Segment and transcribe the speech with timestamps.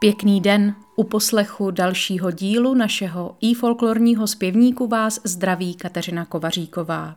[0.00, 0.74] Pěkný den.
[0.96, 7.16] U poslechu dalšího dílu našeho i folklorního zpěvníku vás zdraví Kateřina Kovaříková.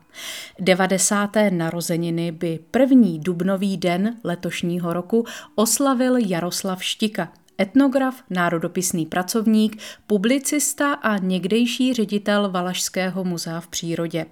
[0.58, 1.30] 90.
[1.50, 11.18] narozeniny by první dubnový den letošního roku oslavil Jaroslav Štika– etnograf, národopisný pracovník, publicista a
[11.18, 14.26] někdejší ředitel Valašského muzea v přírodě.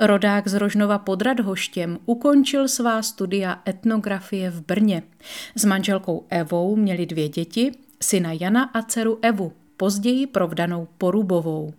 [0.00, 5.02] Rodák z Rožnova pod Radhoštěm ukončil svá studia etnografie v Brně.
[5.56, 7.72] S manželkou Evou měli dvě děti,
[8.04, 11.74] syna Jana a dceru Evu později provdanou Porubovou.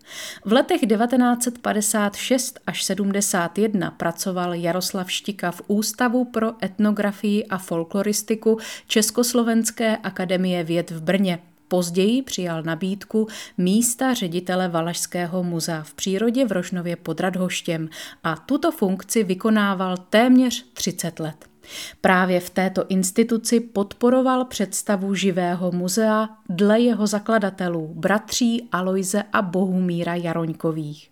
[0.45, 8.57] V letech 1956 až 71 pracoval Jaroslav Štika v Ústavu pro etnografii a folkloristiku
[8.87, 11.39] Československé akademie věd v Brně.
[11.67, 17.89] Později přijal nabídku místa ředitele Valašského muzea v přírodě v Rožnově pod Radhoštěm
[18.23, 21.54] a tuto funkci vykonával téměř 30 let.
[22.01, 30.15] Právě v této instituci podporoval představu živého muzea dle jeho zakladatelů, bratří Aloise a Bohumíra
[30.15, 31.11] Jaroňkových.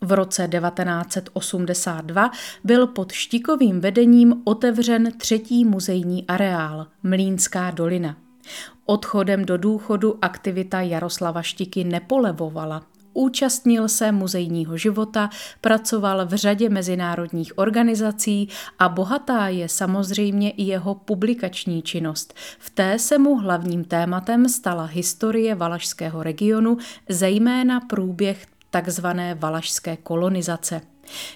[0.00, 2.30] V roce 1982
[2.64, 8.16] byl pod Štikovým vedením otevřen třetí muzejní areál, Mlínská dolina.
[8.86, 12.82] Odchodem do důchodu aktivita Jaroslava Štiky nepolevovala.
[13.18, 15.30] Účastnil se muzejního života,
[15.60, 22.34] pracoval v řadě mezinárodních organizací a bohatá je samozřejmě i jeho publikační činnost.
[22.58, 26.76] V té se mu hlavním tématem stala historie valašského regionu,
[27.08, 30.80] zejména průběh takzvané valašské kolonizace.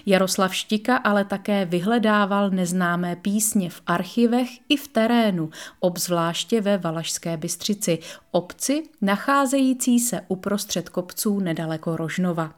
[0.05, 5.49] Jaroslav Štika ale také vyhledával neznámé písně v archivech i v terénu,
[5.79, 7.99] obzvláště ve Valašské Bystřici,
[8.31, 12.53] obci nacházející se uprostřed kopců nedaleko Rožnova.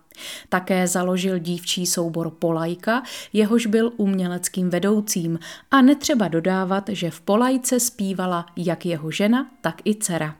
[0.49, 5.39] Také založil dívčí soubor Polajka, jehož byl uměleckým vedoucím
[5.71, 10.35] a netřeba dodávat, že v Polajce zpívala jak jeho žena, tak i dcera.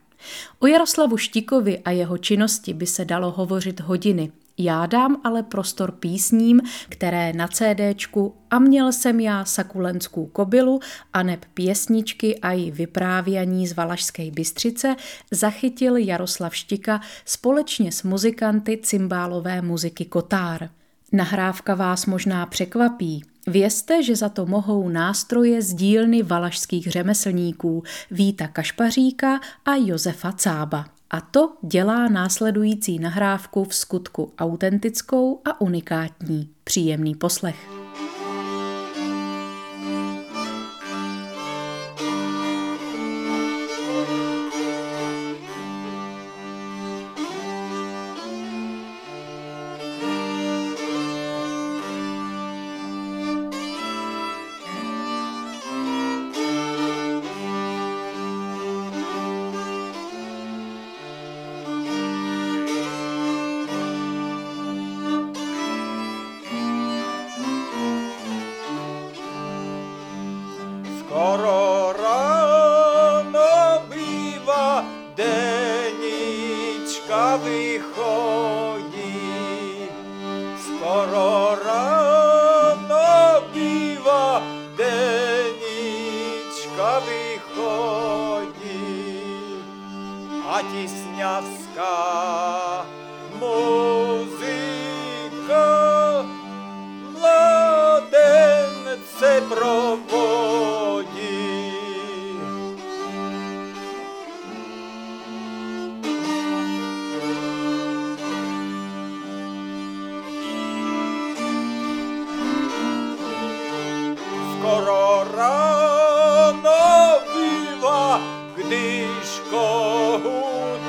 [0.60, 5.92] O Jaroslavu Štikovi a jeho činnosti by se dalo hovořit hodiny– já dám ale prostor
[5.92, 10.80] písním, které na CDčku a měl jsem já sakulenskou kobylu
[11.14, 14.96] a neb pěsničky a i vyprávění z Valašské Bystřice
[15.32, 20.70] zachytil Jaroslav Štika společně s muzikanty cymbálové muziky Kotár.
[21.12, 23.24] Nahrávka vás možná překvapí.
[23.48, 30.95] Vězte, že za to mohou nástroje z dílny valašských řemeslníků Víta Kašpaříka a Josefa Cába.
[31.16, 36.50] A to dělá následující nahrávku v skutku autentickou a unikátní.
[36.64, 37.85] Příjemný poslech.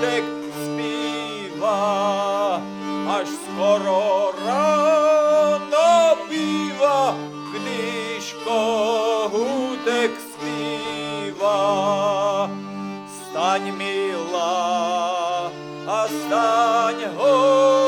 [0.01, 0.25] котик
[0.65, 1.71] співа,
[3.09, 7.15] аж скоро рано піва,
[7.53, 11.59] Кдиш когутик співа,
[13.31, 15.51] стань мила,
[15.87, 17.86] а стань го.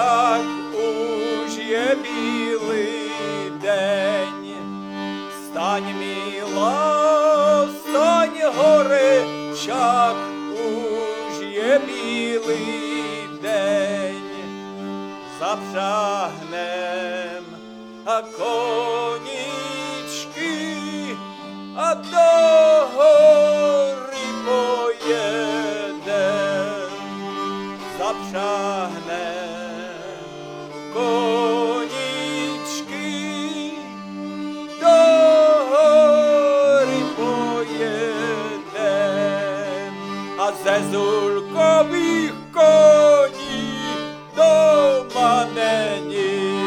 [0.00, 0.40] як
[0.74, 4.54] уж є білий день,
[5.44, 9.24] стань міла, стань гори,
[9.66, 10.16] як
[10.54, 14.22] уж є білий день,
[15.40, 16.90] запрягнем
[18.04, 19.26] а конічки,
[21.76, 22.30] а до
[22.96, 25.60] гори поєдем,
[27.98, 29.49] запрягнем.
[40.42, 43.72] а це зулькових коні
[44.36, 46.62] до манені,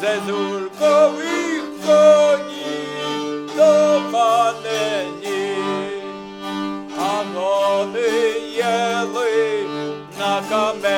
[0.00, 2.80] це зулькових коні
[3.56, 5.56] до манені,
[6.98, 9.66] а вони єли
[10.18, 10.93] на камені.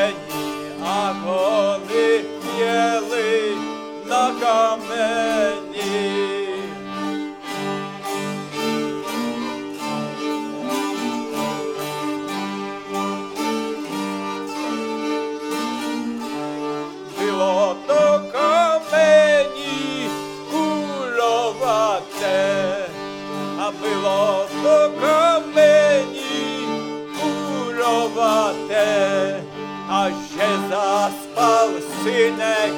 [30.36, 31.68] Že zaspal
[32.02, 32.72] synek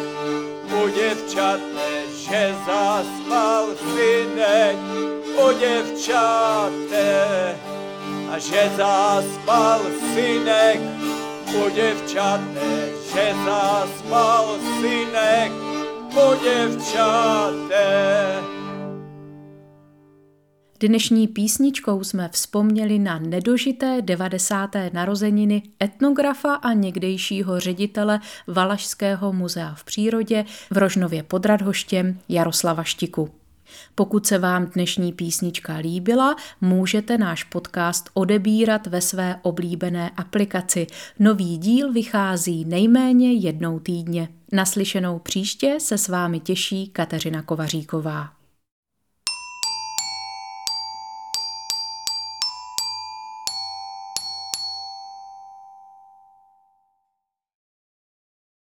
[0.82, 4.76] u děvčate, že zaspal synek
[5.34, 7.06] u děvčate
[8.30, 9.80] a že zaspal
[10.14, 10.80] synek
[11.54, 12.70] u děvčate,
[13.14, 14.46] že zaspal
[14.80, 15.52] synek
[16.14, 17.97] u děvčate.
[20.80, 24.70] Dnešní písničkou jsme vzpomněli na nedožité 90.
[24.92, 33.30] narozeniny etnografa a někdejšího ředitele Valašského muzea v přírodě v Rožnově pod Radhoštěm Jaroslava Štiku.
[33.94, 40.86] Pokud se vám dnešní písnička líbila, můžete náš podcast odebírat ve své oblíbené aplikaci.
[41.18, 44.28] Nový díl vychází nejméně jednou týdně.
[44.52, 48.37] Naslyšenou příště se s vámi těší Kateřina Kovaříková.